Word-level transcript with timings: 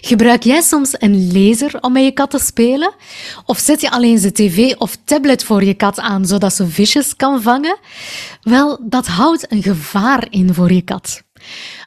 Gebruik 0.00 0.42
jij 0.42 0.60
soms 0.60 0.94
een 0.98 1.32
laser 1.32 1.80
om 1.80 1.92
met 1.92 2.04
je 2.04 2.12
kat 2.12 2.30
te 2.30 2.38
spelen? 2.38 2.94
Of 3.46 3.58
zet 3.58 3.80
je 3.80 3.90
alleen 3.90 4.18
zijn 4.18 4.32
tv 4.32 4.74
of 4.76 4.96
tablet 5.04 5.44
voor 5.44 5.64
je 5.64 5.74
kat 5.74 6.00
aan 6.00 6.26
zodat 6.26 6.52
ze 6.52 6.66
visjes 6.66 7.16
kan 7.16 7.42
vangen? 7.42 7.78
Wel, 8.42 8.88
dat 8.88 9.06
houdt 9.06 9.52
een 9.52 9.62
gevaar 9.62 10.26
in 10.30 10.54
voor 10.54 10.72
je 10.72 10.82
kat. 10.82 11.22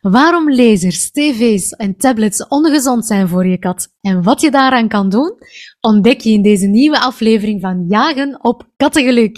Waarom 0.02 0.52
lasers, 0.54 1.12
tv's 1.12 1.70
en 1.70 1.98
tablets 1.98 2.48
ongezond 2.48 3.06
zijn 3.06 3.28
voor 3.28 3.48
je 3.48 3.58
kat 3.58 3.88
en 4.02 4.24
wat 4.24 4.42
je 4.42 4.52
daaraan 4.52 4.88
kan 4.88 5.10
doen, 5.10 5.34
ontdek 5.82 6.22
je 6.22 6.30
in 6.30 6.42
deze 6.42 6.68
nieuwe 6.68 7.00
aflevering 7.00 7.62
van 7.62 7.86
Jagen 7.88 8.44
op 8.44 8.68
Kattengeluk. 8.78 9.38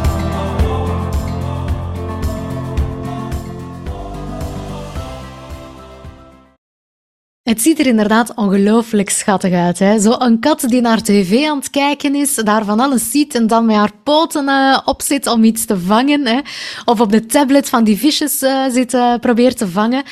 Het 7.51 7.61
ziet 7.61 7.79
er 7.79 7.87
inderdaad 7.87 8.35
ongelooflijk 8.35 9.09
schattig 9.09 9.53
uit. 9.53 9.79
Hè? 9.79 9.99
Zo 9.99 10.15
een 10.17 10.39
kat 10.39 10.63
die 10.67 10.81
naar 10.81 11.01
tv 11.01 11.45
aan 11.45 11.57
het 11.57 11.69
kijken 11.69 12.15
is, 12.15 12.35
daar 12.35 12.65
van 12.65 12.79
alles 12.79 13.11
ziet 13.11 13.35
en 13.35 13.47
dan 13.47 13.65
met 13.65 13.75
haar 13.75 13.91
poten 14.03 14.49
uh, 14.49 14.79
op 14.85 15.01
zit 15.01 15.27
om 15.27 15.43
iets 15.43 15.65
te 15.65 15.79
vangen. 15.79 16.25
Hè? 16.27 16.39
Of 16.85 16.99
op 16.99 17.11
de 17.11 17.25
tablet 17.25 17.69
van 17.69 17.83
die 17.83 17.97
visjes 17.97 18.41
uh, 18.41 18.65
zit 18.69 18.93
uh, 18.93 19.15
probeert 19.15 19.57
te 19.57 19.67
vangen. 19.67 20.03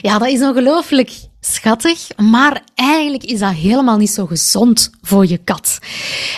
Ja, 0.00 0.18
dat 0.18 0.28
is 0.28 0.40
ongelooflijk 0.40 1.10
schattig, 1.40 2.08
maar 2.16 2.62
eigenlijk 2.74 3.24
is 3.24 3.38
dat 3.38 3.52
helemaal 3.52 3.96
niet 3.96 4.10
zo 4.10 4.26
gezond 4.26 4.90
voor 5.02 5.26
je 5.26 5.38
kat. 5.38 5.78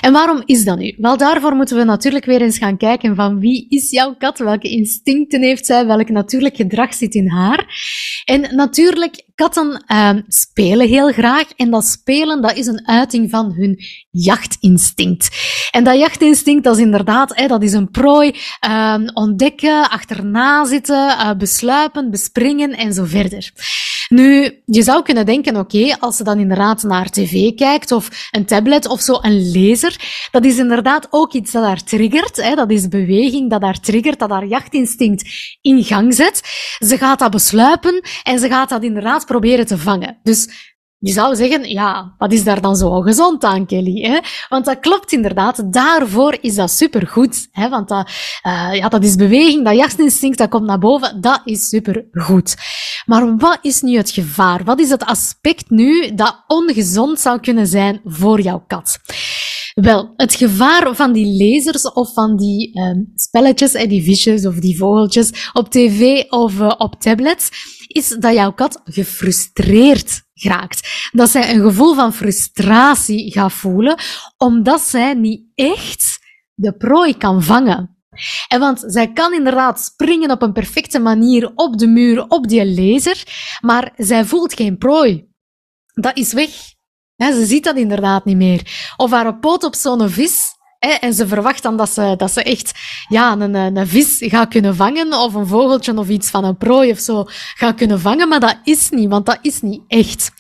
En 0.00 0.12
waarom 0.12 0.42
is 0.44 0.64
dat 0.64 0.78
nu? 0.78 0.94
Wel, 0.98 1.16
daarvoor 1.16 1.54
moeten 1.54 1.76
we 1.76 1.84
natuurlijk 1.84 2.24
weer 2.24 2.42
eens 2.42 2.58
gaan 2.58 2.76
kijken 2.76 3.16
van 3.16 3.38
wie 3.38 3.66
is 3.68 3.90
jouw 3.90 4.14
kat, 4.18 4.38
welke 4.38 4.68
instincten 4.68 5.42
heeft 5.42 5.66
zij, 5.66 5.86
welk 5.86 6.08
natuurlijk 6.08 6.56
gedrag 6.56 6.94
zit 6.94 7.14
in 7.14 7.28
haar. 7.28 7.66
En 8.24 8.56
natuurlijk, 8.56 9.22
katten 9.40 9.84
uh, 9.86 10.10
spelen 10.28 10.88
heel 10.88 11.12
graag 11.12 11.52
en 11.56 11.70
dat 11.70 11.84
spelen, 11.84 12.42
dat 12.42 12.56
is 12.56 12.66
een 12.66 12.88
uiting 12.88 13.30
van 13.30 13.52
hun 13.52 13.78
jachtinstinct. 14.10 15.28
En 15.70 15.84
dat 15.84 15.98
jachtinstinct, 15.98 16.64
dat 16.64 16.76
is 16.76 16.82
inderdaad, 16.82 17.48
dat 17.48 17.62
is 17.62 17.72
een 17.72 17.90
prooi 17.90 18.34
uh, 18.68 18.94
ontdekken, 19.14 19.90
achterna 19.90 20.64
zitten, 20.64 21.08
uh, 21.08 21.30
besluipen, 21.38 22.10
bespringen 22.10 22.72
en 22.72 22.92
zo 22.92 23.04
verder. 23.04 23.52
Nu, 24.10 24.60
je 24.64 24.82
zou 24.82 25.02
kunnen 25.02 25.26
denken, 25.26 25.56
oké, 25.56 25.96
als 25.98 26.16
ze 26.16 26.24
dan 26.24 26.38
inderdaad 26.38 26.82
naar 26.82 27.10
tv 27.10 27.54
kijkt 27.54 27.92
of 27.92 28.28
een 28.30 28.46
tablet 28.46 28.86
of 28.86 29.00
zo, 29.00 29.18
een 29.20 29.52
laser, 29.52 30.28
dat 30.30 30.44
is 30.44 30.58
inderdaad 30.58 31.06
ook 31.10 31.32
iets 31.32 31.52
dat 31.52 31.64
haar 31.64 31.84
triggert. 31.84 32.36
Hè? 32.36 32.54
Dat 32.54 32.70
is 32.70 32.88
beweging 32.88 33.50
dat 33.50 33.62
haar 33.62 33.80
triggert, 33.80 34.18
dat 34.18 34.30
haar 34.30 34.46
jachtinstinct 34.46 35.28
in 35.60 35.84
gang 35.84 36.14
zet. 36.14 36.40
Ze 36.78 36.96
gaat 36.96 37.18
dat 37.18 37.30
besluipen 37.30 38.02
en 38.22 38.38
ze 38.38 38.48
gaat 38.48 38.68
dat 38.68 38.82
inderdaad 38.82 39.26
proberen 39.30 39.66
te 39.66 39.78
vangen. 39.78 40.18
Dus 40.22 40.48
je 40.98 41.12
zou 41.12 41.36
zeggen, 41.36 41.68
ja, 41.68 42.14
wat 42.18 42.32
is 42.32 42.44
daar 42.44 42.60
dan 42.60 42.76
zo 42.76 42.88
ongezond 42.88 43.44
aan, 43.44 43.66
Kelly? 43.66 44.02
Hè? 44.02 44.18
Want 44.48 44.64
dat 44.64 44.80
klopt 44.80 45.12
inderdaad. 45.12 45.72
Daarvoor 45.72 46.38
is 46.40 46.54
dat 46.54 46.70
supergoed. 46.70 47.48
Hè? 47.52 47.68
Want 47.68 47.88
dat, 47.88 48.10
uh, 48.46 48.74
ja, 48.74 48.88
dat 48.88 49.04
is 49.04 49.14
beweging, 49.14 49.64
dat 49.64 49.76
jachtinstinct, 49.76 50.38
dat 50.38 50.48
komt 50.48 50.66
naar 50.66 50.78
boven. 50.78 51.20
Dat 51.20 51.40
is 51.44 51.68
supergoed. 51.68 52.56
Maar 53.06 53.36
wat 53.36 53.58
is 53.62 53.80
nu 53.80 53.96
het 53.96 54.10
gevaar? 54.10 54.64
Wat 54.64 54.80
is 54.80 54.90
het 54.90 55.04
aspect 55.04 55.70
nu 55.70 56.14
dat 56.14 56.44
ongezond 56.46 57.20
zou 57.20 57.40
kunnen 57.40 57.66
zijn 57.66 58.00
voor 58.04 58.40
jouw 58.40 58.64
kat? 58.66 58.98
Wel, 59.80 60.12
het 60.16 60.34
gevaar 60.34 60.94
van 60.94 61.12
die 61.12 61.26
lasers 61.26 61.92
of 61.92 62.12
van 62.12 62.36
die 62.36 62.80
um, 62.80 63.12
spelletjes, 63.14 63.74
en 63.74 63.88
die 63.88 64.02
visjes 64.02 64.46
of 64.46 64.54
die 64.54 64.76
vogeltjes 64.76 65.50
op 65.52 65.70
tv 65.70 66.24
of 66.28 66.60
uh, 66.60 66.74
op 66.78 67.00
tablets, 67.00 67.48
is 67.86 68.08
dat 68.08 68.34
jouw 68.34 68.52
kat 68.52 68.80
gefrustreerd 68.84 70.22
geraakt. 70.32 71.08
Dat 71.12 71.30
zij 71.30 71.54
een 71.54 71.60
gevoel 71.60 71.94
van 71.94 72.12
frustratie 72.12 73.32
gaat 73.32 73.52
voelen, 73.52 73.98
omdat 74.36 74.80
zij 74.80 75.14
niet 75.14 75.42
echt 75.54 76.18
de 76.54 76.76
prooi 76.76 77.16
kan 77.16 77.42
vangen. 77.42 77.96
En 78.48 78.60
want 78.60 78.82
zij 78.86 79.12
kan 79.12 79.34
inderdaad 79.34 79.80
springen 79.80 80.30
op 80.30 80.42
een 80.42 80.52
perfecte 80.52 80.98
manier 80.98 81.52
op 81.54 81.78
de 81.78 81.86
muur, 81.86 82.24
op 82.28 82.48
die 82.48 82.74
laser, 82.74 83.22
maar 83.60 83.92
zij 83.96 84.24
voelt 84.24 84.54
geen 84.54 84.78
prooi. 84.78 85.28
Dat 85.94 86.16
is 86.16 86.32
weg. 86.32 86.50
Ze 87.20 87.44
ziet 87.46 87.64
dat 87.64 87.76
inderdaad 87.76 88.24
niet 88.24 88.36
meer. 88.36 88.92
Of 88.96 89.10
haar 89.10 89.38
poot 89.38 89.64
op 89.64 89.74
zo'n 89.74 90.10
vis, 90.10 90.58
en 91.00 91.14
ze 91.14 91.26
verwacht 91.26 91.62
dan 91.62 91.76
dat 91.76 91.90
ze, 91.90 92.14
dat 92.16 92.32
ze 92.32 92.42
echt 92.42 92.72
ja, 93.08 93.32
een, 93.32 93.54
een 93.54 93.86
vis 93.86 94.16
gaat 94.18 94.48
kunnen 94.48 94.76
vangen, 94.76 95.12
of 95.12 95.34
een 95.34 95.46
vogeltje 95.46 95.96
of 95.96 96.08
iets 96.08 96.30
van 96.30 96.44
een 96.44 96.56
prooi 96.56 96.90
of 96.90 96.98
zo 96.98 97.24
gaat 97.54 97.74
kunnen 97.74 98.00
vangen, 98.00 98.28
maar 98.28 98.40
dat 98.40 98.58
is 98.64 98.90
niet, 98.90 99.08
want 99.08 99.26
dat 99.26 99.38
is 99.42 99.60
niet 99.60 99.82
echt. 99.88 100.30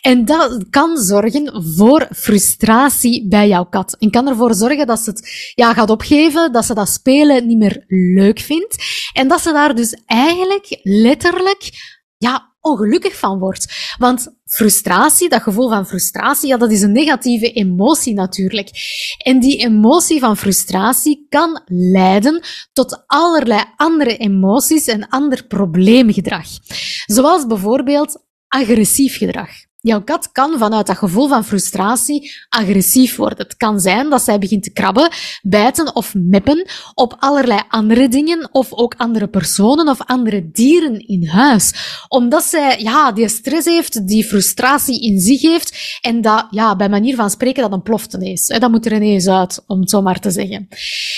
En 0.00 0.24
dat 0.24 0.64
kan 0.70 0.96
zorgen 0.96 1.64
voor 1.76 2.08
frustratie 2.14 3.28
bij 3.28 3.48
jouw 3.48 3.64
kat. 3.64 3.96
En 3.98 4.10
kan 4.10 4.28
ervoor 4.28 4.54
zorgen 4.54 4.86
dat 4.86 5.00
ze 5.00 5.10
het 5.10 5.52
ja, 5.54 5.74
gaat 5.74 5.90
opgeven, 5.90 6.52
dat 6.52 6.64
ze 6.64 6.74
dat 6.74 6.88
spelen 6.88 7.46
niet 7.46 7.58
meer 7.58 7.84
leuk 7.88 8.40
vindt. 8.40 8.84
En 9.12 9.28
dat 9.28 9.40
ze 9.40 9.52
daar 9.52 9.74
dus 9.74 9.96
eigenlijk 10.06 10.80
letterlijk 10.82 11.70
ja, 12.18 12.51
ongelukkig 12.62 13.18
van 13.18 13.38
wordt. 13.38 13.94
Want 13.98 14.34
frustratie, 14.44 15.28
dat 15.28 15.42
gevoel 15.42 15.68
van 15.68 15.86
frustratie, 15.86 16.48
ja, 16.48 16.56
dat 16.56 16.70
is 16.70 16.82
een 16.82 16.92
negatieve 16.92 17.52
emotie 17.52 18.14
natuurlijk. 18.14 18.70
En 19.18 19.40
die 19.40 19.56
emotie 19.56 20.20
van 20.20 20.36
frustratie 20.36 21.26
kan 21.28 21.62
leiden 21.66 22.42
tot 22.72 23.02
allerlei 23.06 23.64
andere 23.76 24.16
emoties 24.16 24.86
en 24.86 25.08
ander 25.08 25.46
probleemgedrag. 25.46 26.46
Zoals 27.06 27.46
bijvoorbeeld 27.46 28.24
agressief 28.48 29.16
gedrag. 29.16 29.50
Jouw 29.84 30.02
kat 30.02 30.32
kan 30.32 30.58
vanuit 30.58 30.86
dat 30.86 30.96
gevoel 30.96 31.28
van 31.28 31.44
frustratie 31.44 32.32
agressief 32.48 33.16
worden. 33.16 33.38
Het 33.38 33.56
kan 33.56 33.80
zijn 33.80 34.10
dat 34.10 34.22
zij 34.22 34.38
begint 34.38 34.62
te 34.62 34.70
krabben, 34.70 35.10
bijten 35.42 35.94
of 35.94 36.14
meppen 36.14 36.68
op 36.94 37.16
allerlei 37.18 37.60
andere 37.68 38.08
dingen 38.08 38.48
of 38.52 38.72
ook 38.72 38.94
andere 38.96 39.28
personen 39.28 39.88
of 39.88 39.98
andere 40.06 40.50
dieren 40.50 40.98
in 41.08 41.26
huis. 41.26 41.72
Omdat 42.08 42.44
zij, 42.44 42.80
ja, 42.80 43.12
die 43.12 43.28
stress 43.28 43.66
heeft, 43.66 44.08
die 44.08 44.24
frustratie 44.24 45.02
in 45.02 45.20
zich 45.20 45.42
heeft 45.42 45.98
en 46.00 46.20
dat, 46.20 46.46
ja, 46.50 46.76
bij 46.76 46.88
manier 46.88 47.16
van 47.16 47.30
spreken 47.30 47.62
dat 47.62 47.72
een 47.72 47.82
plofte 47.82 48.30
is. 48.30 48.46
Dat 48.46 48.70
moet 48.70 48.86
er 48.86 48.92
ineens 48.92 49.28
uit, 49.28 49.62
om 49.66 49.80
het 49.80 49.90
zo 49.90 50.02
maar 50.02 50.20
te 50.20 50.30
zeggen. 50.30 50.68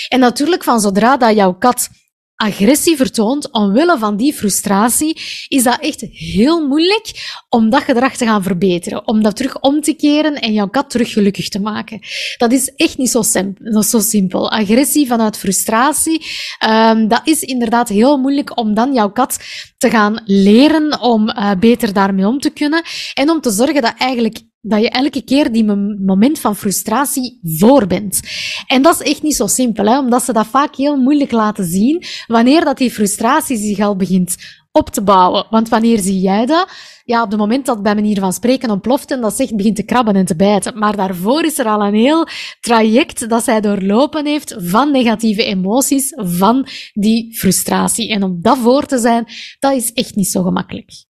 En 0.07 0.19
natuurlijk 0.19 0.63
van 0.63 0.79
zodra 0.79 1.17
dat 1.17 1.35
jouw 1.35 1.53
kat 1.53 1.89
agressie 2.35 2.95
vertoont 2.95 3.51
omwille 3.51 3.97
van 3.97 4.17
die 4.17 4.33
frustratie, 4.33 5.21
is 5.47 5.63
dat 5.63 5.79
echt 5.79 6.01
heel 6.11 6.67
moeilijk 6.67 7.11
om 7.49 7.69
dat 7.69 7.83
gedrag 7.83 8.15
te 8.15 8.25
gaan 8.25 8.43
verbeteren. 8.43 9.07
Om 9.07 9.23
dat 9.23 9.35
terug 9.35 9.59
om 9.59 9.81
te 9.81 9.93
keren 9.93 10.35
en 10.35 10.53
jouw 10.53 10.67
kat 10.67 10.89
terug 10.89 11.11
gelukkig 11.11 11.49
te 11.49 11.59
maken. 11.59 11.99
Dat 12.37 12.51
is 12.51 12.73
echt 12.75 12.97
niet 12.97 13.09
zo, 13.09 13.21
simpel. 13.21 13.83
Zo 13.83 13.99
simpel. 13.99 14.51
Agressie 14.51 15.07
vanuit 15.07 15.37
frustratie, 15.37 16.25
um, 16.69 17.07
dat 17.07 17.21
is 17.23 17.41
inderdaad 17.41 17.89
heel 17.89 18.17
moeilijk 18.17 18.57
om 18.59 18.73
dan 18.73 18.93
jouw 18.93 19.11
kat 19.11 19.39
te 19.77 19.89
gaan 19.89 20.21
leren 20.25 20.99
om 20.99 21.29
uh, 21.29 21.51
beter 21.59 21.93
daarmee 21.93 22.27
om 22.27 22.39
te 22.39 22.49
kunnen. 22.49 22.83
En 23.13 23.29
om 23.29 23.41
te 23.41 23.51
zorgen 23.51 23.81
dat 23.81 23.93
eigenlijk 23.97 24.41
dat 24.67 24.81
je 24.81 24.89
elke 24.89 25.23
keer 25.23 25.51
die 25.51 25.65
moment 26.05 26.39
van 26.39 26.55
frustratie 26.55 27.39
voor 27.43 27.87
bent. 27.87 28.19
En 28.67 28.81
dat 28.81 29.01
is 29.01 29.11
echt 29.11 29.21
niet 29.21 29.35
zo 29.35 29.47
simpel, 29.47 29.85
hè, 29.85 29.99
omdat 29.99 30.23
ze 30.23 30.33
dat 30.33 30.47
vaak 30.47 30.75
heel 30.75 30.97
moeilijk 30.97 31.31
laten 31.31 31.65
zien 31.65 32.03
wanneer 32.27 32.65
dat 32.65 32.77
die 32.77 32.91
frustratie 32.91 33.57
zich 33.57 33.79
al 33.79 33.95
begint 33.95 34.35
op 34.71 34.89
te 34.89 35.01
bouwen. 35.01 35.45
Want 35.49 35.69
wanneer 35.69 35.99
zie 35.99 36.19
jij 36.19 36.45
dat? 36.45 36.69
Ja, 37.05 37.23
op 37.23 37.29
het 37.29 37.39
moment 37.39 37.65
dat 37.65 37.81
bij 37.81 37.95
manier 37.95 38.19
van 38.19 38.33
spreken 38.33 38.69
ontploft 38.69 39.11
en 39.11 39.21
dat 39.21 39.35
zegt 39.35 39.55
begint 39.55 39.75
te 39.75 39.83
krabben 39.83 40.15
en 40.15 40.25
te 40.25 40.35
bijten. 40.35 40.79
Maar 40.79 40.95
daarvoor 40.95 41.43
is 41.43 41.57
er 41.57 41.65
al 41.65 41.81
een 41.81 41.93
heel 41.93 42.27
traject 42.59 43.29
dat 43.29 43.43
zij 43.43 43.61
doorlopen 43.61 44.25
heeft 44.25 44.55
van 44.57 44.91
negatieve 44.91 45.43
emoties, 45.43 46.13
van 46.15 46.67
die 46.93 47.37
frustratie. 47.37 48.09
En 48.09 48.23
om 48.23 48.41
dat 48.41 48.57
voor 48.57 48.85
te 48.85 48.97
zijn, 48.97 49.25
dat 49.59 49.73
is 49.73 49.93
echt 49.93 50.15
niet 50.15 50.27
zo 50.27 50.43
gemakkelijk. 50.43 51.05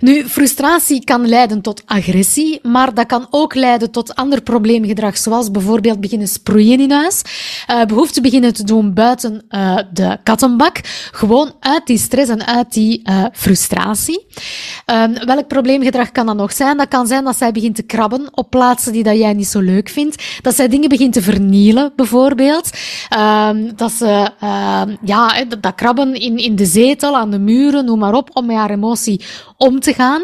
Nu, 0.00 0.28
frustratie 0.28 1.04
kan 1.04 1.28
leiden 1.28 1.60
tot 1.60 1.82
agressie, 1.86 2.58
maar 2.62 2.94
dat 2.94 3.06
kan 3.06 3.26
ook 3.30 3.54
leiden 3.54 3.90
tot 3.90 4.14
ander 4.14 4.42
probleemgedrag, 4.42 5.16
zoals 5.16 5.50
bijvoorbeeld 5.50 6.00
beginnen 6.00 6.28
sproeien 6.28 6.80
in 6.80 6.90
huis, 6.90 7.22
uh, 7.70 7.84
behoefte 7.84 8.20
beginnen 8.20 8.54
te 8.54 8.64
doen 8.64 8.94
buiten 8.94 9.44
uh, 9.50 9.78
de 9.92 10.18
kattenbak, 10.22 10.80
gewoon 11.12 11.52
uit 11.60 11.86
die 11.86 11.98
stress 11.98 12.30
en 12.30 12.46
uit 12.46 12.72
die 12.72 13.02
uh, 13.10 13.24
frustratie. 13.32 14.26
Um, 14.86 15.14
welk 15.26 15.46
probleemgedrag 15.48 16.12
kan 16.12 16.26
dat 16.26 16.36
nog 16.36 16.52
zijn? 16.52 16.76
Dat 16.76 16.88
kan 16.88 17.06
zijn 17.06 17.24
dat 17.24 17.36
zij 17.36 17.52
begint 17.52 17.76
te 17.76 17.82
krabben 17.82 18.28
op 18.30 18.50
plaatsen 18.50 18.92
die 18.92 19.02
dat 19.02 19.16
jij 19.16 19.32
niet 19.32 19.46
zo 19.46 19.60
leuk 19.60 19.88
vindt, 19.88 20.24
dat 20.42 20.54
zij 20.54 20.68
dingen 20.68 20.88
begint 20.88 21.12
te 21.12 21.22
vernielen, 21.22 21.92
bijvoorbeeld, 21.96 22.70
um, 23.18 23.76
dat 23.76 23.92
ze 23.92 24.30
ehm, 24.40 24.96
ja, 25.02 25.44
dat, 25.60 25.74
krabben 25.74 26.14
in, 26.14 26.36
in 26.36 26.56
de 26.56 26.66
zetel, 26.66 27.16
aan 27.16 27.30
de 27.30 27.38
muren, 27.38 27.84
noem 27.84 27.98
maar 27.98 28.14
op, 28.14 28.30
om 28.32 28.50
haar 28.50 28.70
emotie 28.70 29.24
om 29.56 29.80
te 29.80 29.92
gaan. 29.92 30.22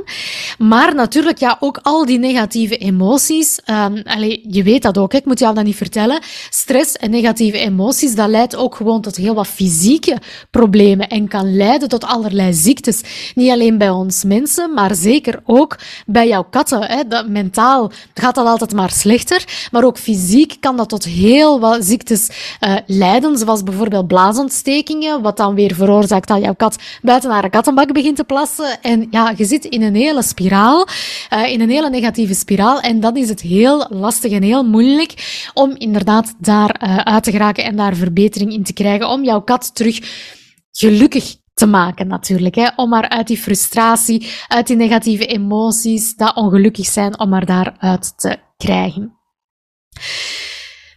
Maar 0.58 0.94
natuurlijk, 0.94 1.38
ja, 1.38 1.56
ook 1.60 1.78
al 1.82 2.04
die 2.06 2.18
negatieve 2.18 2.76
emoties. 2.76 3.60
Um, 3.66 4.02
je 4.48 4.62
weet 4.62 4.82
dat 4.82 4.98
ook, 4.98 5.14
ik 5.14 5.24
moet 5.24 5.38
jou 5.38 5.54
dat 5.54 5.64
niet 5.64 5.76
vertellen. 5.76 6.20
Stress 6.50 6.96
en 6.96 7.10
negatieve 7.10 7.58
emoties, 7.58 8.14
dat 8.14 8.28
leidt 8.28 8.56
ook 8.56 8.74
gewoon 8.74 9.00
tot 9.00 9.16
heel 9.16 9.34
wat 9.34 9.46
fysieke 9.46 10.16
problemen 10.50 11.08
en 11.08 11.28
kan 11.28 11.56
leiden 11.56 11.88
tot 11.88 12.04
allerlei 12.04 12.52
ziektes. 12.52 13.00
Niet 13.34 13.50
alleen 13.50 13.78
bij 13.78 13.90
ons 13.90 14.24
mensen, 14.24 14.74
maar 14.74 14.94
zeker 14.94 15.42
ook 15.44 15.78
bij 16.06 16.28
jouw 16.28 16.46
katten. 16.50 16.82
Hè. 16.82 17.02
Dat, 17.08 17.28
mentaal 17.28 17.90
gaat 18.14 18.34
dat 18.34 18.46
altijd 18.46 18.72
maar 18.72 18.90
slechter, 18.90 19.68
maar 19.70 19.84
ook 19.84 19.98
fysiek 19.98 20.56
kan 20.60 20.76
dat 20.76 20.88
tot 20.88 21.04
heel 21.04 21.60
wat 21.60 21.84
ziektes 21.84 22.28
uh, 22.60 22.76
leiden, 22.86 23.38
zoals 23.38 23.62
bijvoorbeeld 23.62 24.06
blaasontstekingen, 24.06 25.22
wat 25.22 25.36
dan 25.36 25.54
weer 25.54 25.74
veroorzaakt 25.74 26.28
dat 26.28 26.42
jouw 26.42 26.54
kat 26.54 26.76
buiten 27.02 27.30
haar 27.30 27.50
kattenbak 27.50 27.92
begint 27.92 28.16
te 28.16 28.24
plassen. 28.24 28.78
En 28.82 29.06
ja, 29.10 29.34
je 29.36 29.44
zit 29.44 29.64
in 29.64 29.82
een 29.82 29.94
hele 29.94 30.22
spiraal, 30.22 30.86
uh, 31.32 31.52
in 31.52 31.60
een 31.60 31.70
hele 31.70 31.90
negatieve 31.90 32.34
spiraal. 32.34 32.80
En 32.80 33.00
dat 33.00 33.16
is 33.16 33.28
het 33.28 33.40
heel 33.40 33.86
lastig 33.88 34.32
en 34.32 34.42
heel 34.42 34.64
moeilijk 34.64 35.48
om 35.54 35.74
inderdaad 35.76 36.34
daar 36.38 36.82
uh, 36.82 36.96
uit 36.96 37.24
te 37.24 37.30
geraken 37.30 37.64
en 37.64 37.76
daar 37.76 37.96
verbetering 37.96 38.52
in 38.52 38.64
te 38.64 38.72
krijgen. 38.72 39.08
Om 39.08 39.24
jouw 39.24 39.40
kat 39.40 39.74
terug 39.74 40.00
gelukkig 40.72 41.36
te 41.54 41.66
maken 41.66 42.06
natuurlijk. 42.06 42.54
Hè? 42.54 42.68
Om 42.76 42.88
maar 42.88 43.08
uit 43.08 43.26
die 43.26 43.38
frustratie, 43.38 44.30
uit 44.48 44.66
die 44.66 44.76
negatieve 44.76 45.26
emoties, 45.26 46.14
dat 46.16 46.36
ongelukkig 46.36 46.86
zijn, 46.86 47.18
om 47.18 47.28
maar 47.28 47.46
daaruit 47.46 48.18
te 48.18 48.36
krijgen. 48.56 49.18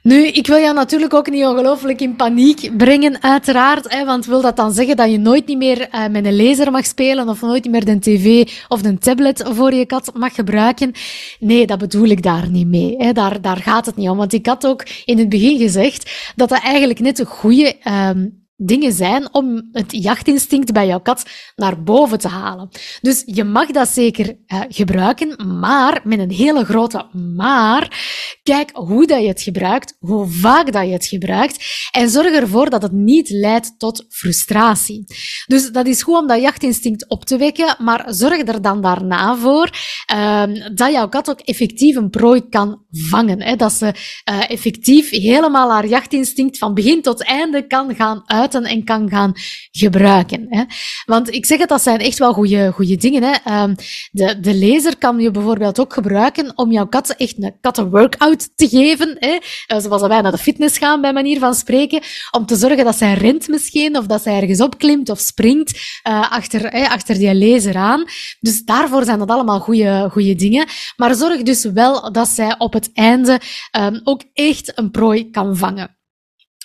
Nu, 0.04 0.28
ik 0.28 0.48
wil 0.48 0.58
jou 0.58 0.74
natuurlijk 0.74 1.14
ook 1.14 1.30
niet 1.30 1.46
ongelooflijk 1.46 2.02
in 2.02 2.16
paniek 2.16 2.78
brengen, 2.78 3.22
uiteraard. 3.22 3.94
Hè, 3.94 4.06
want 4.06 4.26
wil 4.26 4.42
dat 4.42 4.56
dan 4.56 4.72
zeggen 4.72 4.96
dat 4.96 5.12
je 5.12 5.18
nooit 5.18 5.48
niet 5.48 5.58
meer 5.58 5.88
uh, 5.92 6.08
met 6.08 6.26
een 6.26 6.36
laser 6.36 6.72
mag 6.72 6.86
spelen 6.86 7.30
of 7.30 7.42
nooit 7.42 7.64
niet 7.64 7.72
meer 7.72 7.86
de 7.86 8.00
tv 8.00 8.50
of 8.68 8.82
de 8.82 8.98
tablet 8.98 9.44
voor 9.46 9.74
je 9.74 9.86
kat 9.86 10.12
mag 10.14 10.36
gebruiken? 10.36 10.92
Nee, 11.40 11.68
dat 11.68 11.78
bedoel 11.78 12.08
ik 12.08 12.24
daar 12.24 12.50
niet 12.50 12.68
mee. 12.68 12.96
Hè. 12.98 13.12
Daar, 13.12 13.42
daar 13.42 13.58
gaat 13.58 13.86
het 13.86 13.96
niet 13.96 14.10
om. 14.10 14.18
Want 14.18 14.34
ik 14.34 14.46
had 14.46 14.68
ook 14.68 14.86
in 15.06 15.18
het 15.18 15.30
begin 15.30 15.58
gezegd 15.58 16.34
dat 16.36 16.50
dat 16.50 16.62
eigenlijk 16.62 17.00
net 17.00 17.20
een 17.20 17.26
goede 17.26 17.76
um, 17.88 18.43
dingen 18.56 18.92
zijn 18.92 19.34
om 19.34 19.70
het 19.72 19.92
jachtinstinct 19.92 20.72
bij 20.72 20.88
jouw 20.88 21.00
kat 21.00 21.26
naar 21.56 21.84
boven 21.84 22.20
te 22.20 22.28
halen. 22.28 22.70
Dus 23.02 23.24
je 23.26 23.44
mag 23.44 23.68
dat 23.68 23.88
zeker 23.88 24.28
uh, 24.28 24.62
gebruiken, 24.68 25.60
maar 25.60 26.02
met 26.04 26.20
een 26.20 26.32
hele 26.32 26.66
grote 26.66 27.06
maar. 27.36 28.12
Kijk 28.44 28.70
hoe 28.74 29.08
dat 29.08 29.22
je 29.22 29.28
het 29.28 29.42
gebruikt, 29.42 29.96
hoe 30.00 30.28
vaak 30.28 30.72
dat 30.72 30.86
je 30.86 30.92
het 30.92 31.06
gebruikt 31.06 31.66
en 31.92 32.10
zorg 32.10 32.34
ervoor 32.34 32.70
dat 32.70 32.82
het 32.82 32.92
niet 32.92 33.30
leidt 33.30 33.80
tot 33.80 34.06
frustratie. 34.10 35.04
Dus 35.46 35.72
dat 35.72 35.88
is 35.88 36.04
goed 36.04 36.18
om 36.18 36.28
dat 36.28 36.42
jachtinstinct 36.42 37.10
op 37.10 37.26
te 37.26 37.38
wekken, 37.38 37.76
maar 37.80 38.06
zorg 38.08 38.48
er 38.48 38.62
dan 38.62 38.82
daarna 38.82 39.38
voor 39.38 39.70
uh, 40.14 40.44
dat 40.74 40.92
jouw 40.92 41.10
kat 41.10 41.30
ook 41.30 41.40
effectief 41.40 41.96
een 41.96 42.10
prooi 42.10 42.50
kan 42.50 42.86
vangen. 42.92 43.42
Hè? 43.42 43.56
Dat 43.56 43.74
ze 43.74 43.86
uh, 43.86 44.50
effectief 44.50 45.10
helemaal 45.10 45.72
haar 45.72 45.88
jachtinstinct 45.88 46.58
van 46.58 46.74
begin 46.74 47.02
tot 47.02 47.24
einde 47.24 47.68
kan 47.68 47.96
gaan 47.96 48.24
en 48.52 48.84
kan 48.84 49.10
gaan 49.10 49.34
gebruiken. 49.72 50.46
Hè. 50.50 50.64
Want 51.06 51.34
ik 51.34 51.46
zeg 51.46 51.60
het, 51.60 51.70
dat 51.70 51.82
zijn 51.82 52.00
echt 52.00 52.20
wel 52.20 52.34
goede, 52.34 52.98
dingen. 52.98 53.24
Hè. 53.24 53.64
Um, 53.64 53.76
de, 54.12 54.40
de 54.40 54.54
lezer 54.54 54.98
kan 54.98 55.20
je 55.20 55.32
bijvoorbeeld 55.32 55.80
ook 55.80 55.94
gebruiken 55.94 56.58
om 56.58 56.72
jouw 56.72 56.88
kat 56.88 57.10
echt 57.10 57.44
een 57.44 57.58
kattenworkout 57.62 58.50
te 58.56 58.68
geven. 58.68 59.16
Hè. 59.20 59.38
Uh, 59.74 59.82
zoals 59.82 60.02
wij 60.02 60.22
naar 60.22 60.32
de 60.32 60.38
fitness 60.38 60.78
gaan, 60.78 61.02
bij 61.02 61.14
manier 61.14 61.40
van 61.40 61.56
spreken. 61.56 62.02
Om 62.32 62.46
te 62.46 62.56
zorgen 62.56 62.86
dat 62.86 62.98
zij 62.98 63.14
rent 63.14 63.48
misschien, 63.48 63.98
of 63.98 64.06
dat 64.06 64.22
zij 64.22 64.42
ergens 64.42 64.62
opklimt 64.62 65.10
of 65.10 65.20
springt 65.20 66.02
uh, 66.08 66.32
achter, 66.32 66.72
hè, 66.72 66.88
achter 66.88 67.18
die 67.18 67.34
lezer 67.34 67.76
aan. 67.76 68.04
Dus 68.40 68.64
daarvoor 68.64 69.04
zijn 69.04 69.20
dat 69.20 69.30
allemaal 69.30 69.60
goede, 69.60 70.08
goede 70.12 70.36
dingen. 70.36 70.68
Maar 70.96 71.16
zorg 71.16 71.42
dus 71.42 71.64
wel 71.64 72.12
dat 72.12 72.28
zij 72.28 72.56
op 72.58 72.74
het 72.74 72.90
einde 72.94 73.40
um, 73.80 74.02
ook 74.04 74.22
echt 74.34 74.78
een 74.78 74.92
prooi 74.92 75.30
kan 75.30 75.58
vangen. 75.58 75.98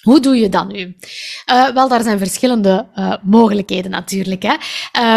Hoe 0.02 0.20
doe 0.20 0.36
je 0.36 0.48
dat 0.48 0.68
nu? 0.68 0.96
Uh, 1.50 1.68
wel, 1.68 1.88
daar 1.88 2.02
zijn 2.02 2.18
verschillende 2.18 2.88
uh, 2.94 3.14
mogelijkheden 3.22 3.90
natuurlijk. 3.90 4.42
Hè. 4.42 4.54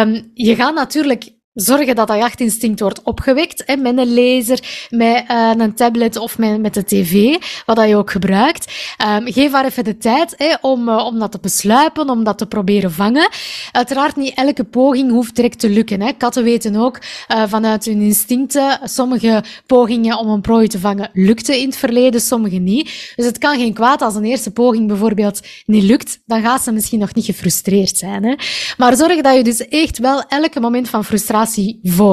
Um, 0.02 0.32
je 0.34 0.56
gaat 0.56 0.74
natuurlijk 0.76 1.30
zorgen 1.54 1.96
dat 1.96 2.08
dat 2.08 2.18
jachtinstinct 2.18 2.80
wordt 2.80 3.02
opgewekt 3.04 3.76
met 3.80 3.98
een 3.98 4.14
laser, 4.14 4.88
met 4.90 5.24
uh, 5.32 5.52
een 5.58 5.74
tablet 5.74 6.18
of 6.18 6.38
met, 6.38 6.62
met 6.62 6.74
de 6.74 6.84
tv, 6.84 7.38
wat 7.66 7.76
dat 7.76 7.88
je 7.88 7.96
ook 7.96 8.12
gebruikt. 8.12 8.74
Um, 9.18 9.32
geef 9.32 9.52
haar 9.52 9.66
even 9.66 9.84
de 9.84 9.98
tijd 9.98 10.34
hè, 10.38 10.54
om, 10.62 10.90
uh, 10.90 11.06
om 11.06 11.20
dat 11.20 11.32
te 11.32 11.40
besluipen, 11.42 12.10
om 12.10 12.24
dat 12.24 12.38
te 12.38 12.46
proberen 12.46 12.92
vangen. 12.92 13.30
Uiteraard 13.72 14.16
niet 14.16 14.34
elke 14.34 14.64
poging 14.64 15.12
hoeft 15.12 15.36
direct 15.36 15.60
te 15.60 15.70
lukken. 15.70 16.02
Hè. 16.02 16.12
Katten 16.14 16.44
weten 16.44 16.76
ook 16.76 17.00
uh, 17.00 17.44
vanuit 17.48 17.86
hun 17.86 18.02
instincten, 18.02 18.80
sommige 18.84 19.44
pogingen 19.66 20.18
om 20.18 20.30
een 20.30 20.42
prooi 20.42 20.68
te 20.68 20.80
vangen 20.80 21.10
lukten 21.14 21.58
in 21.58 21.66
het 21.66 21.78
verleden, 21.78 22.22
sommige 22.22 22.58
niet. 22.58 23.14
Dus 23.16 23.26
het 23.26 23.38
kan 23.38 23.58
geen 23.58 23.74
kwaad 23.74 24.02
als 24.02 24.16
een 24.16 24.26
eerste 24.26 24.52
poging 24.52 24.88
bijvoorbeeld 24.88 25.42
niet 25.66 25.84
lukt, 25.84 26.20
dan 26.26 26.42
gaat 26.42 26.64
ze 26.64 26.72
misschien 26.72 27.00
nog 27.00 27.14
niet 27.14 27.26
gefrustreerd 27.26 27.98
zijn. 27.98 28.24
Hè. 28.24 28.36
Maar 28.78 28.96
zorg 28.96 29.22
dat 29.22 29.36
je 29.36 29.44
dus 29.44 29.68
echt 29.68 29.98
wel 29.98 30.24
elke 30.28 30.60
moment 30.60 30.90
van 30.90 31.06
frustratie 31.06 31.40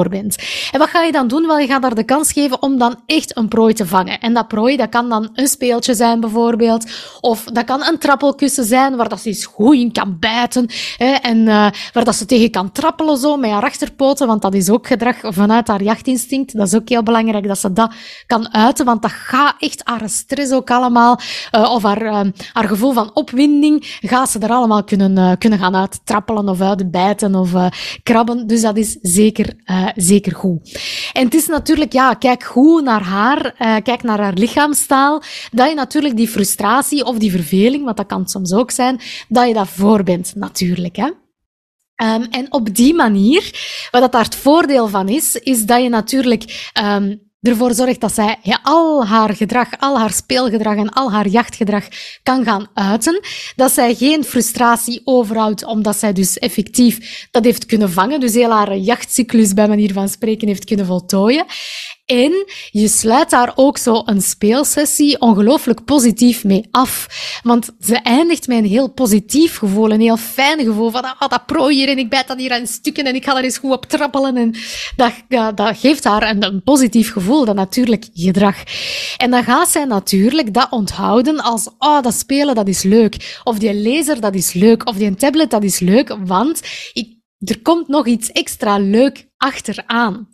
bent. 0.09 0.37
En 0.73 0.79
wat 0.79 0.89
ga 0.89 1.03
je 1.03 1.13
dan 1.13 1.29
doen? 1.29 1.47
Wel, 1.47 1.59
je 1.59 1.67
gaat 1.67 1.83
daar 1.83 1.95
de 1.95 2.05
kans 2.05 2.33
geven 2.33 2.63
om 2.63 2.79
dan 2.79 2.97
echt 3.07 3.37
een 3.37 3.49
prooi 3.49 3.75
te 3.75 3.87
vangen. 3.87 4.21
En 4.21 4.35
dat 4.35 4.49
prooi, 4.49 4.77
dat 4.77 4.89
kan 4.89 5.09
dan 5.09 5.29
een 5.35 5.49
speeltje 5.49 5.95
zijn 5.95 6.21
bijvoorbeeld, 6.21 6.91
of 7.21 7.45
dat 7.45 7.65
kan 7.65 7.87
een 7.87 7.99
trappelkussen 7.99 8.65
zijn 8.65 8.97
waar 8.97 9.09
dat 9.09 9.21
ze 9.21 9.29
eens 9.29 9.47
goed 9.47 9.75
in 9.75 9.93
kan 9.93 10.17
bijten, 10.21 10.67
hè, 10.97 11.13
en 11.13 11.39
uh, 11.39 11.67
waar 11.93 12.05
dat 12.05 12.15
ze 12.15 12.27
tegen 12.27 12.51
kan 12.51 12.73
trappelen 12.73 13.19
zo 13.19 13.37
met 13.37 13.51
haar 13.51 13.63
achterpoten, 13.63 14.27
want 14.27 14.43
dat 14.43 14.55
is 14.55 14.71
ook 14.71 14.87
gedrag 14.87 15.17
vanuit 15.21 15.69
haar 15.69 15.83
jachtinstinct. 15.83 16.57
Dat 16.57 16.67
is 16.67 16.75
ook 16.75 16.89
heel 16.89 17.03
belangrijk 17.03 17.47
dat 17.47 17.59
ze 17.59 17.73
dat 17.73 17.93
kan 18.27 18.55
uiten, 18.55 18.85
want 18.85 19.03
dat 19.03 19.11
gaat 19.11 19.55
echt 19.59 19.81
haar 19.85 20.09
stress 20.09 20.53
ook 20.53 20.71
allemaal, 20.71 21.19
uh, 21.57 21.71
of 21.73 21.83
haar, 21.83 22.03
uh, 22.03 22.21
haar 22.53 22.69
gevoel 22.69 22.93
van 22.93 23.11
opwinding, 23.15 23.99
gaat 24.01 24.31
ze 24.31 24.39
er 24.39 24.51
allemaal 24.51 24.85
kunnen, 24.85 25.39
kunnen 25.39 25.59
gaan 25.59 25.77
uittrappelen 25.77 26.49
of 26.49 26.61
uitbijten 26.61 27.35
of 27.35 27.51
krabben. 28.03 28.47
Dus 28.47 28.61
dat 28.61 28.77
is 28.77 28.99
zeker, 29.19 29.55
uh, 29.67 29.89
zeker 29.95 30.35
goed. 30.35 30.81
En 31.13 31.25
het 31.25 31.35
is 31.35 31.47
natuurlijk, 31.47 31.93
ja, 31.93 32.15
kijk 32.15 32.43
goed 32.43 32.85
naar 32.85 33.03
haar, 33.03 33.55
uh, 33.59 33.77
kijk 33.83 34.03
naar 34.03 34.21
haar 34.21 34.35
lichaamstaal, 34.35 35.23
dat 35.53 35.69
je 35.69 35.75
natuurlijk 35.75 36.17
die 36.17 36.29
frustratie 36.29 37.05
of 37.05 37.19
die 37.19 37.31
verveling, 37.31 37.85
want 37.85 37.97
dat 37.97 38.07
kan 38.07 38.29
soms 38.29 38.53
ook 38.53 38.71
zijn, 38.71 39.01
dat 39.29 39.47
je 39.49 39.55
dat 39.55 39.69
voor 39.69 40.03
bent, 40.03 40.35
natuurlijk, 40.35 40.97
hè. 40.97 41.11
Um, 42.05 42.23
en 42.31 42.53
op 42.53 42.75
die 42.75 42.95
manier, 42.95 43.43
wat 43.91 44.01
dat 44.01 44.13
daar 44.13 44.25
het 44.25 44.35
voordeel 44.35 44.89
van 44.89 45.09
is, 45.09 45.35
is 45.35 45.65
dat 45.65 45.83
je 45.83 45.89
natuurlijk 45.89 46.71
um, 46.85 47.28
ervoor 47.41 47.75
zorgt 47.75 48.01
dat 48.01 48.15
zij 48.15 48.37
al 48.63 49.07
haar 49.07 49.35
gedrag, 49.35 49.69
al 49.79 49.99
haar 49.99 50.13
speelgedrag 50.13 50.77
en 50.77 50.89
al 50.89 51.13
haar 51.13 51.29
jachtgedrag 51.29 51.85
kan 52.23 52.45
gaan 52.45 52.67
uiten. 52.75 53.21
Dat 53.57 53.73
zij 53.73 53.95
geen 53.95 54.25
frustratie 54.25 55.01
overhoudt, 55.05 55.65
omdat 55.65 55.97
zij 55.97 56.13
dus 56.13 56.39
effectief 56.39 57.27
dat 57.31 57.45
heeft 57.45 57.67
kunnen 57.67 57.91
vangen. 57.91 58.21
Dus 58.21 58.35
heel 58.35 58.53
haar 58.53 58.77
jachtcyclus, 58.77 59.55
bij 59.55 59.69
manier 59.69 59.93
van 59.93 60.09
spreken, 60.09 60.49
heeft 60.49 60.65
kunnen 60.65 60.87
voltooien. 60.87 61.47
En 62.09 62.47
je 62.71 62.89
sluit 62.89 63.31
daar 63.31 63.53
ook 63.55 63.79
zo 63.79 64.03
een 64.05 64.23
speelsessie 64.23 65.21
ongelooflijk 65.21 65.85
positief 65.85 66.45
mee 66.45 66.69
af. 66.71 67.07
Want 67.43 67.71
ze 67.81 67.95
eindigt 67.97 68.47
met 68.47 68.59
een 68.59 68.65
heel 68.65 68.89
positief 68.89 69.57
gevoel, 69.57 69.91
een 69.91 70.01
heel 70.01 70.17
fijn 70.17 70.65
gevoel 70.65 70.91
van 70.91 71.03
ah, 71.03 71.29
dat 71.29 71.47
prooi 71.47 71.77
hier 71.77 71.89
en 71.89 71.99
ik 71.99 72.09
bijt 72.11 72.29
dat 72.29 72.39
hier 72.39 72.53
aan 72.53 72.67
stukken 72.67 73.05
en 73.05 73.15
ik 73.15 73.25
ga 73.25 73.37
er 73.37 73.45
eens 73.45 73.59
goed 73.59 73.73
op 73.73 73.87
trappelen. 73.87 74.37
En 74.37 74.55
dat, 74.97 75.13
dat, 75.29 75.57
dat 75.57 75.79
geeft 75.79 76.05
haar 76.05 76.31
een, 76.31 76.45
een 76.45 76.63
positief 76.63 77.13
gevoel, 77.13 77.45
dat 77.45 77.55
natuurlijk 77.55 78.09
gedrag. 78.15 78.57
En 79.17 79.31
dan 79.31 79.45
gaat 79.45 79.69
zij 79.69 79.85
natuurlijk 79.85 80.55
dat 80.55 80.67
onthouden 80.71 81.41
als, 81.41 81.69
oh, 81.79 82.03
dat 82.03 82.15
spelen, 82.15 82.55
dat 82.55 82.69
is 82.69 82.83
leuk. 82.83 83.41
Of 83.45 83.59
die 83.59 83.75
laser, 83.75 84.21
dat 84.21 84.35
is 84.35 84.53
leuk. 84.53 84.87
Of 84.87 84.97
die 84.97 85.15
tablet, 85.15 85.51
dat 85.51 85.63
is 85.63 85.79
leuk, 85.79 86.17
want 86.25 86.61
ik 86.93 87.18
er 87.39 87.63
komt 87.63 87.89
nog 87.89 88.07
iets 88.07 88.33
extra 88.33 88.79
leuk 88.79 89.27
achteraan. 89.37 90.29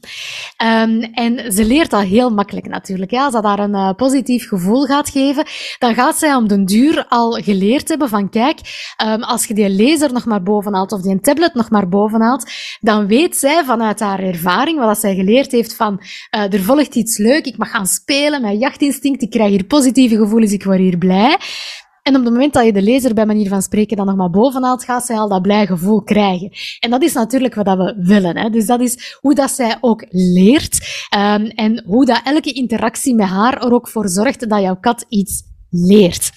Um, 0.65 1.03
en 1.03 1.53
ze 1.53 1.65
leert 1.65 1.91
dat 1.91 2.03
heel 2.03 2.31
makkelijk 2.31 2.67
natuurlijk. 2.67 3.13
Als 3.13 3.33
dat 3.33 3.43
daar 3.43 3.59
een 3.59 3.75
uh, 3.75 3.93
positief 3.93 4.49
gevoel 4.49 4.85
gaat 4.85 5.11
geven, 5.11 5.47
dan 5.79 5.95
gaat 5.95 6.17
zij 6.17 6.35
om 6.35 6.49
den 6.49 6.65
duur 6.65 7.07
al 7.09 7.33
geleerd 7.33 7.89
hebben 7.89 8.09
van 8.09 8.31
kijk, 8.31 8.59
um, 9.07 9.23
als 9.23 9.45
je 9.45 9.55
die 9.55 9.71
laser 9.71 10.13
nog 10.13 10.25
maar 10.25 10.43
bovenhaalt 10.43 10.93
of 10.93 11.01
die 11.01 11.21
tablet 11.21 11.55
nog 11.55 11.71
maar 11.71 11.89
bovenhaalt, 11.89 12.51
dan 12.81 13.07
weet 13.07 13.37
zij 13.37 13.65
vanuit 13.65 14.01
haar 14.01 14.21
ervaring, 14.21 14.79
wat 14.79 15.01
zij 15.01 15.15
geleerd 15.15 15.53
heeft 15.53 15.75
van 15.75 16.03
uh, 16.03 16.53
er 16.53 16.63
volgt 16.63 16.95
iets 16.95 17.19
leuk, 17.19 17.47
ik 17.47 17.57
mag 17.57 17.71
gaan 17.71 17.87
spelen, 17.87 18.41
mijn 18.41 18.59
jachtinstinct, 18.59 19.23
ik 19.23 19.31
krijg 19.31 19.51
hier 19.51 19.65
positieve 19.65 20.17
gevoelens, 20.17 20.53
ik 20.53 20.65
word 20.65 20.79
hier 20.79 20.99
blij. 20.99 21.39
En 22.05 22.17
op 22.17 22.25
het 22.25 22.33
moment 22.33 22.53
dat 22.53 22.65
je 22.65 22.73
de 22.73 22.83
lezer 22.83 23.15
bij 23.15 23.27
manier 23.27 23.49
van 23.49 23.63
spreken 23.63 23.97
dan 23.97 24.07
nog 24.07 24.17
maar 24.17 24.31
bovenhaalt, 24.31 24.85
gaat 24.85 25.05
zij 25.05 25.17
al 25.17 25.29
dat 25.29 25.43
blij 25.43 25.67
gevoel 25.67 26.03
krijgen. 26.03 26.51
En 26.81 26.91
dat 26.91 27.03
is 27.03 27.13
natuurlijk 27.13 27.55
wat 27.55 27.67
we 27.67 27.95
willen. 27.99 28.37
Hè. 28.37 28.51
Dus 28.51 28.67
dat 28.67 28.81
is 28.81 29.19
hoe 29.21 29.35
dat 29.35 29.51
zij 29.51 29.77
ook 29.81 30.07
leert. 30.11 31.07
Um, 31.17 31.47
en 31.47 31.83
hoe 31.87 32.07
dat 32.07 32.21
elke 32.25 32.53
interactie 32.53 33.15
met 33.15 33.27
haar 33.27 33.65
er 33.65 33.73
ook 33.73 33.89
voor 33.89 34.09
zorgt 34.09 34.49
dat 34.49 34.61
jouw 34.61 34.77
kat 34.81 35.05
iets 35.09 35.43
leert. 35.71 36.31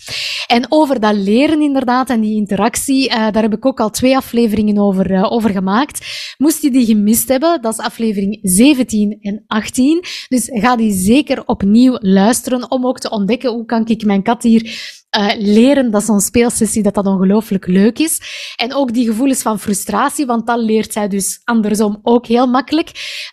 En 0.48 0.66
over 0.70 1.00
dat 1.00 1.16
leren 1.16 1.62
inderdaad 1.62 2.10
en 2.10 2.22
die 2.22 2.36
interactie, 2.36 3.10
uh, 3.10 3.16
daar 3.16 3.42
heb 3.42 3.54
ik 3.54 3.66
ook 3.66 3.80
al 3.80 3.90
twee 3.90 4.16
afleveringen 4.16 4.78
over, 4.78 5.12
uh, 5.12 5.32
over 5.32 5.50
gemaakt. 5.50 6.06
Moest 6.38 6.62
je 6.62 6.72
die 6.72 6.86
gemist 6.86 7.28
hebben, 7.28 7.62
dat 7.62 7.74
is 7.74 7.86
aflevering 7.86 8.40
17 8.42 9.18
en 9.22 9.44
18. 9.48 10.04
Dus 10.28 10.50
ga 10.52 10.76
die 10.76 10.94
zeker 10.94 11.46
opnieuw 11.46 11.98
luisteren 12.00 12.72
om 12.72 12.86
ook 12.86 13.00
te 13.00 13.10
ontdekken 13.10 13.52
hoe 13.52 13.66
kan 13.66 13.88
ik 13.88 14.06
mijn 14.06 14.24
kat 14.24 14.44
hier 14.44 15.06
uh, 15.18 15.32
leren 15.38 15.92
dat 15.92 16.04
zo'n 16.04 16.20
speelsessie 16.20 16.84
dat 16.84 16.94
dat 16.94 17.06
ongelooflijk 17.06 17.68
leuk 17.68 18.00
is. 18.00 18.20
En 18.56 18.74
ook 18.74 18.94
die 18.94 19.06
gevoelens 19.06 19.42
van 19.42 19.60
frustratie, 19.60 20.26
want 20.26 20.48
dat 20.48 20.60
leert 20.60 20.94
zij 20.94 21.08
dus 21.08 21.42
andersom 21.44 22.00
ook 22.04 22.26
heel 22.26 22.48
makkelijk. 22.48 22.92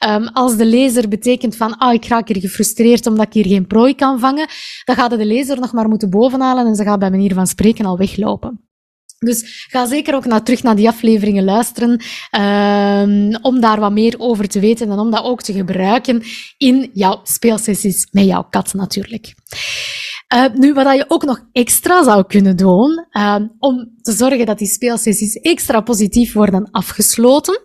Um, 0.09 0.29
als 0.29 0.57
de 0.57 0.67
lezer 0.67 1.09
betekent 1.09 1.57
van, 1.57 1.79
ah, 1.79 1.93
ik 1.93 2.05
raak 2.05 2.29
hier 2.29 2.41
gefrustreerd 2.41 3.07
omdat 3.07 3.27
ik 3.27 3.33
hier 3.33 3.47
geen 3.47 3.67
prooi 3.67 3.95
kan 3.95 4.19
vangen, 4.21 4.49
dan 4.85 4.97
gaat 4.97 5.11
de 5.11 5.27
lezer 5.27 5.61
nog 5.61 5.73
maar 5.73 5.89
moeten 5.89 6.11
bovenhalen 6.11 6.67
en 6.67 6.75
ze 6.75 6.83
gaat 6.83 6.99
bij 6.99 7.11
manier 7.11 7.35
van 7.35 7.47
spreken 7.47 7.85
al 7.85 7.99
weglopen. 7.99 8.65
Dus 9.19 9.67
ga 9.71 9.87
zeker 9.87 10.15
ook 10.15 10.25
naar, 10.25 10.43
terug 10.43 10.63
naar 10.63 10.77
die 10.77 10.89
afleveringen 10.89 11.45
luisteren, 11.45 11.91
um, 11.91 13.37
om 13.43 13.61
daar 13.61 13.81
wat 13.81 13.93
meer 13.93 14.15
over 14.19 14.49
te 14.49 14.61
weten 14.61 14.91
en 14.91 14.99
om 14.99 15.11
dat 15.11 15.25
ook 15.25 15.43
te 15.43 15.53
gebruiken 15.53 16.23
in 16.57 16.91
jouw 16.93 17.21
speelsessies 17.23 18.09
met 18.11 18.25
jouw 18.25 18.47
kat 18.51 18.75
natuurlijk. 18.75 19.35
Uh, 20.35 20.45
nu, 20.55 20.73
wat 20.73 20.97
je 20.97 21.05
ook 21.09 21.25
nog 21.25 21.41
extra 21.53 22.05
zou 22.05 22.27
kunnen 22.27 22.57
doen, 22.57 23.07
uh, 23.13 23.37
om 23.59 23.95
te 24.01 24.13
zorgen 24.13 24.47
dat 24.47 24.59
die 24.59 24.69
speelsessies 24.69 25.35
extra 25.35 25.81
positief 25.81 26.33
worden 26.33 26.71
afgesloten, 26.71 27.61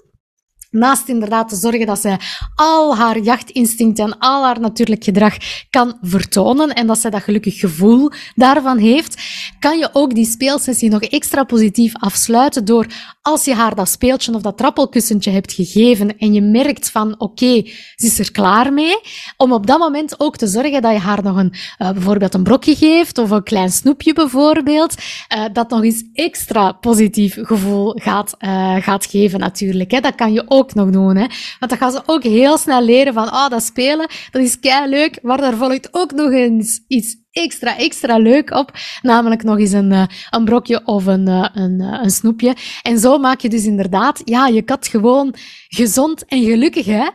Naast 0.70 1.08
inderdaad 1.08 1.50
te 1.50 1.56
zorgen 1.56 1.86
dat 1.86 2.00
zij 2.00 2.20
al 2.56 2.96
haar 2.98 3.20
jachtinstinct 3.20 4.00
en 4.00 4.18
al 4.18 4.44
haar 4.44 4.60
natuurlijk 4.60 5.04
gedrag 5.04 5.38
kan 5.70 5.98
vertonen 6.02 6.74
en 6.74 6.88
dat 6.88 7.00
zij 7.00 7.10
dat 7.10 7.24
gelukkig 7.24 7.60
gevoel 7.60 8.12
daarvan 8.36 8.78
heeft, 8.78 9.22
kan 9.60 9.78
je 9.78 9.90
ook 9.94 10.16
die 10.16 10.26
speelsessie 10.26 10.90
nog 10.90 11.02
extra 11.02 11.44
positief 11.44 11.94
afsluiten 11.96 12.66
door 12.66 12.86
als 13.22 13.46
je 13.46 13.54
haar 13.54 13.76
dat 13.76 13.90
speeltje 13.90 14.34
of 14.34 14.42
dat 14.42 14.58
trappelkussentje 14.58 15.32
hebt 15.32 15.54
gegeven 15.54 16.18
en 16.18 16.34
je 16.34 16.42
merkt 16.42 16.92
van 16.92 17.16
oké, 17.20 17.62
ze 17.96 18.06
is 18.06 18.20
er 18.20 18.32
klaar 18.32 18.74
mee, 18.74 19.00
om 19.38 19.54
op 19.54 19.68
dat 19.68 19.80
moment 19.80 20.20
ook 20.20 20.38
te 20.38 20.48
zorgen 20.48 20.82
dat 20.82 20.92
je 20.92 21.00
haar 21.00 21.24
nog 21.24 21.38
een, 21.38 21.54
uh, 21.80 21.92
bijvoorbeeld 21.92 22.34
een 22.34 22.44
brokje 22.44 22.76
geeft 22.76 23.18
of 23.18 23.30
een 23.30 23.44
klein 23.44 23.70
snoepje 23.72 24.14
bijvoorbeeld, 24.14 24.96
uh, 25.36 25.46
dat 25.54 25.70
nog 25.70 25.84
eens 25.84 26.04
extra 26.14 26.72
positief 26.72 27.38
gevoel 27.42 27.94
gaat, 27.96 28.36
uh, 28.40 28.76
gaat 28.76 29.06
geven 29.06 29.40
natuurlijk. 29.40 29.92
Hè. 29.92 30.00
Dat 30.00 30.16
kan 30.16 30.34
je 30.34 30.44
ook 30.48 30.59
ook 30.60 30.74
nog 30.74 30.90
doen. 30.90 31.16
Hè. 31.16 31.26
Want 31.60 31.72
dan 31.72 31.78
gaan 31.78 31.92
ze 31.92 32.02
ook 32.06 32.24
heel 32.24 32.58
snel 32.58 32.84
leren 32.84 33.14
van, 33.14 33.32
ah, 33.32 33.50
dat 33.50 33.64
spelen, 33.64 34.08
dat 34.32 34.42
is 34.42 34.60
kei 34.60 34.90
leuk, 34.90 35.20
maar 35.22 35.38
daar 35.38 35.56
volgt 35.56 35.90
ook 35.92 36.12
nog 36.12 36.32
eens 36.32 36.84
iets 36.88 37.18
extra, 37.32 37.78
extra 37.78 38.18
leuk 38.18 38.52
op. 38.52 38.72
Namelijk 39.02 39.44
nog 39.44 39.60
eens 39.60 39.72
een, 39.72 39.92
uh, 39.92 40.04
een 40.30 40.46
brokje 40.46 40.86
of 40.86 41.06
een, 41.06 41.28
uh, 41.28 41.50
een, 41.54 41.82
uh, 41.82 42.00
een 42.02 42.10
snoepje. 42.10 42.56
En 42.82 43.00
zo 43.00 43.18
maak 43.18 43.40
je 43.40 43.50
dus 43.50 43.66
inderdaad, 43.66 44.22
ja, 44.26 44.48
je 44.48 44.62
kat 44.62 44.88
gewoon 44.88 45.36
gezond 45.68 46.26
en 46.26 46.44
gelukkig, 46.44 46.86
hè. 46.86 47.08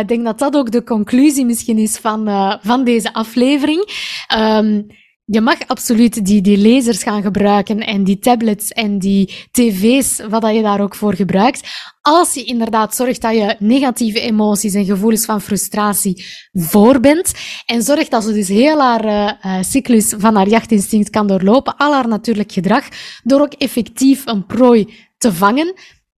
Ik 0.00 0.08
denk 0.08 0.24
dat 0.24 0.38
dat 0.38 0.56
ook 0.56 0.70
de 0.70 0.84
conclusie 0.84 1.44
misschien 1.44 1.78
is 1.78 1.96
van, 1.96 2.28
van 2.62 2.84
deze 2.84 3.12
aflevering. 3.12 3.88
Um, 4.38 4.86
je 5.32 5.40
mag 5.40 5.58
absoluut 5.66 6.24
die, 6.24 6.40
die 6.40 6.58
lasers 6.58 7.02
gaan 7.02 7.22
gebruiken 7.22 7.78
en 7.80 8.04
die 8.04 8.18
tablets 8.18 8.68
en 8.68 8.98
die 8.98 9.48
tv's, 9.50 10.20
wat 10.28 10.42
dat 10.42 10.54
je 10.54 10.62
daar 10.62 10.80
ook 10.80 10.94
voor 10.94 11.14
gebruikt. 11.14 11.60
Als 12.00 12.34
je 12.34 12.44
inderdaad 12.44 12.94
zorgt 12.94 13.20
dat 13.20 13.34
je 13.34 13.56
negatieve 13.58 14.20
emoties 14.20 14.74
en 14.74 14.84
gevoelens 14.84 15.24
van 15.24 15.40
frustratie 15.40 16.24
voor 16.52 17.00
bent 17.00 17.32
en 17.66 17.82
zorgt 17.82 18.10
dat 18.10 18.24
ze 18.24 18.32
dus 18.32 18.48
heel 18.48 18.80
haar 18.80 19.04
uh, 19.04 19.62
cyclus 19.62 20.14
van 20.18 20.34
haar 20.34 20.48
jachtinstinct 20.48 21.10
kan 21.10 21.26
doorlopen, 21.26 21.76
al 21.76 21.92
haar 21.92 22.08
natuurlijk 22.08 22.52
gedrag, 22.52 22.88
door 23.22 23.40
ook 23.40 23.52
effectief 23.52 24.26
een 24.26 24.46
prooi 24.46 24.94
te 25.18 25.32
vangen, 25.32 25.74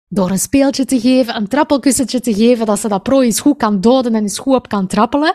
door 0.09 0.31
een 0.31 0.39
speeltje 0.39 0.85
te 0.85 1.01
geven, 1.01 1.37
een 1.37 1.49
trappelkussentje 1.49 2.21
te 2.21 2.35
geven, 2.35 2.67
dat 2.67 2.79
ze 2.79 2.89
dat 2.89 3.03
prooi 3.03 3.27
eens 3.27 3.41
goed 3.41 3.57
kan 3.57 3.81
doden 3.81 4.15
en 4.15 4.23
eens 4.23 4.39
goed 4.39 4.55
op 4.55 4.69
kan 4.69 4.87
trappelen. 4.87 5.33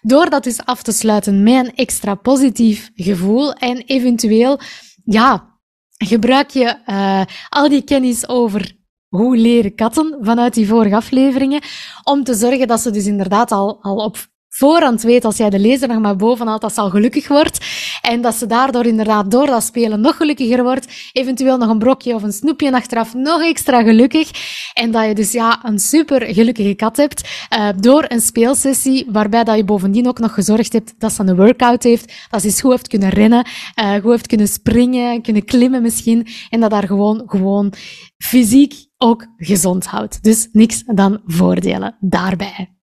Door 0.00 0.30
dat 0.30 0.44
dus 0.44 0.64
af 0.64 0.82
te 0.82 0.92
sluiten 0.92 1.42
met 1.42 1.66
een 1.66 1.74
extra 1.74 2.14
positief 2.14 2.90
gevoel 2.94 3.52
en 3.52 3.76
eventueel, 3.76 4.60
ja, 5.04 5.58
gebruik 5.96 6.50
je 6.50 6.76
uh, 6.86 7.22
al 7.48 7.68
die 7.68 7.82
kennis 7.82 8.28
over 8.28 8.76
hoe 9.08 9.36
leren 9.36 9.74
katten 9.74 10.18
vanuit 10.20 10.54
die 10.54 10.68
vorige 10.68 10.96
afleveringen, 10.96 11.62
om 12.04 12.24
te 12.24 12.34
zorgen 12.34 12.68
dat 12.68 12.80
ze 12.80 12.90
dus 12.90 13.06
inderdaad 13.06 13.52
al, 13.52 13.82
al 13.82 13.96
op 13.96 14.26
voorhand 14.48 15.02
weet 15.02 15.24
als 15.24 15.36
jij 15.36 15.50
de 15.50 15.58
lezer 15.58 15.88
nog 15.88 15.98
maar 15.98 16.16
bovenhaalt, 16.16 16.60
dat 16.60 16.74
ze 16.74 16.80
al 16.80 16.90
gelukkig 16.90 17.28
wordt. 17.28 17.58
En 18.02 18.20
dat 18.20 18.34
ze 18.34 18.46
daardoor 18.46 18.84
inderdaad 18.84 19.30
door 19.30 19.46
dat 19.46 19.62
spelen 19.62 20.00
nog 20.00 20.16
gelukkiger 20.16 20.62
wordt. 20.62 21.10
Eventueel 21.12 21.56
nog 21.56 21.68
een 21.68 21.78
brokje 21.78 22.14
of 22.14 22.22
een 22.22 22.32
snoepje 22.32 22.72
achteraf 22.72 23.14
nog 23.14 23.42
extra 23.42 23.82
gelukkig. 23.82 24.30
En 24.74 24.90
dat 24.90 25.06
je 25.06 25.14
dus 25.14 25.32
ja, 25.32 25.64
een 25.64 25.78
super 25.78 26.34
gelukkige 26.34 26.74
kat 26.74 26.96
hebt. 26.96 27.28
Uh, 27.58 27.68
door 27.76 28.04
een 28.08 28.20
speelsessie 28.20 29.06
waarbij 29.10 29.44
dat 29.44 29.56
je 29.56 29.64
bovendien 29.64 30.08
ook 30.08 30.18
nog 30.18 30.34
gezorgd 30.34 30.72
hebt 30.72 30.94
dat 30.98 31.12
ze 31.12 31.22
een 31.22 31.36
workout 31.36 31.82
heeft. 31.82 32.12
Dat 32.30 32.40
ze 32.40 32.46
eens 32.46 32.60
goed 32.60 32.70
heeft 32.70 32.88
kunnen 32.88 33.08
rennen, 33.08 33.46
uh, 33.82 33.92
goed 33.94 34.10
heeft 34.10 34.26
kunnen 34.26 34.48
springen, 34.48 35.22
kunnen 35.22 35.44
klimmen 35.44 35.82
misschien. 35.82 36.26
En 36.50 36.60
dat 36.60 36.70
daar 36.70 36.86
gewoon, 36.86 37.22
gewoon 37.26 37.72
fysiek 38.18 38.74
ook 38.96 39.26
gezond 39.36 39.86
houdt. 39.86 40.22
Dus 40.22 40.48
niks 40.52 40.82
dan 40.86 41.20
voordelen 41.24 41.96
daarbij. 42.00 42.76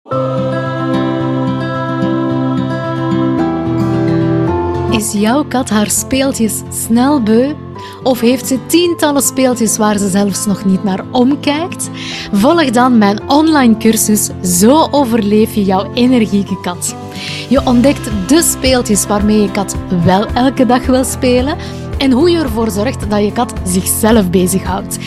Is 4.95 5.13
jouw 5.13 5.45
kat 5.45 5.71
haar 5.71 5.91
speeltjes 5.91 6.63
snel 6.85 7.23
beu? 7.23 7.55
Of 8.03 8.21
heeft 8.21 8.47
ze 8.47 8.67
tientallen 8.67 9.23
speeltjes 9.23 9.77
waar 9.77 9.99
ze 9.99 10.09
zelfs 10.09 10.47
nog 10.47 10.65
niet 10.65 10.85
naar 10.85 11.05
omkijkt? 11.11 11.91
Volg 12.33 12.71
dan 12.71 12.99
mijn 12.99 13.31
online 13.31 13.77
cursus 13.77 14.31
Zo 14.59 14.89
overleef 14.91 15.55
je 15.55 15.65
jouw 15.65 15.93
energieke 15.93 16.61
kat. 16.61 16.95
Je 17.49 17.67
ontdekt 17.67 18.11
de 18.29 18.43
speeltjes 18.43 19.07
waarmee 19.07 19.41
je 19.41 19.51
kat 19.51 19.77
wel 20.05 20.27
elke 20.27 20.67
dag 20.67 20.87
wil 20.87 21.05
spelen 21.05 21.57
en 21.99 22.13
hoe 22.13 22.31
je 22.31 22.39
ervoor 22.39 22.71
zorgt 22.71 23.11
dat 23.11 23.21
je 23.21 23.33
kat 23.33 23.53
zichzelf 23.65 24.31
bezighoudt. 24.31 24.99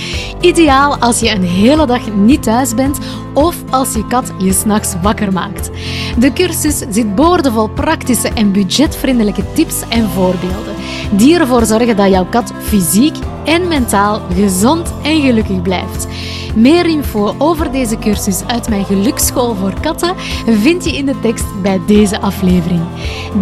Ideaal 0.42 0.98
als 0.98 1.20
je 1.20 1.30
een 1.30 1.44
hele 1.44 1.86
dag 1.86 2.14
niet 2.14 2.44
thuis 2.44 2.74
bent 2.74 2.98
of 3.34 3.56
als 3.70 3.94
je 3.94 4.08
kat 4.08 4.34
je 4.38 4.54
s'nachts 4.54 4.96
wakker 5.02 5.34
maakt. 5.34 5.70
De 6.18 6.34
cursus 6.34 6.78
zit 6.90 7.16
boordevol 7.16 7.68
praktische 7.68 8.30
en 8.30 8.52
budgetvriendelijke 8.52 9.44
tips 9.54 9.82
en 9.90 10.10
voorbeelden 10.10 10.76
die 11.12 11.40
ervoor 11.40 11.66
zorgen 11.66 11.96
dat 11.96 12.10
jouw 12.10 12.26
kat 12.26 12.54
fysiek 12.62 13.16
en 13.46 13.68
mentaal 13.68 14.22
gezond 14.34 14.94
en 15.04 15.22
gelukkig 15.22 15.62
blijft. 15.62 16.08
Meer 16.56 16.86
info 16.86 17.36
over 17.38 17.72
deze 17.72 17.98
cursus 17.98 18.42
uit 18.48 18.70
mijn 18.70 18.86
geluksschool 18.86 19.56
voor 19.56 19.80
katten 19.82 20.16
vind 20.46 20.84
je 20.84 20.98
in 20.98 21.06
de 21.06 21.20
tekst 21.20 21.62
bij 21.62 21.82
deze 21.88 22.22
aflevering. 22.22 22.82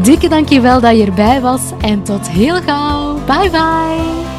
Dikke 0.02 0.28
dankjewel 0.28 0.80
dat 0.80 0.98
je 0.98 1.06
erbij 1.06 1.42
was 1.42 1.62
en 1.82 2.04
tot 2.04 2.30
heel 2.30 2.62
gauw. 2.62 3.14
Bye 3.26 3.50
bye! 3.50 4.35